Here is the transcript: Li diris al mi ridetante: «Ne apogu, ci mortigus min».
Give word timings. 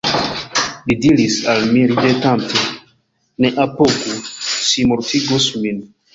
Li 0.91 0.95
diris 1.03 1.35
al 1.53 1.67
mi 1.73 1.83
ridetante: 1.91 2.63
«Ne 3.45 3.53
apogu, 3.67 4.19
ci 4.71 4.89
mortigus 4.91 5.49
min». 5.63 5.89